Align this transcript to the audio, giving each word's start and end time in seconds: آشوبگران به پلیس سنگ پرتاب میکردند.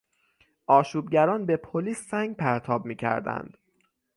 آشوبگران 0.67 1.45
به 1.45 1.57
پلیس 1.57 2.09
سنگ 2.09 2.35
پرتاب 2.37 2.85
میکردند. 2.85 3.57